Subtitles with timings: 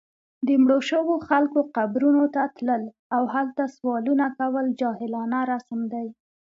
[0.47, 2.83] د مړو شوو خلکو قبرونو ته تلل،
[3.15, 6.07] او هلته سوالونه کول جاهلانه رسم دی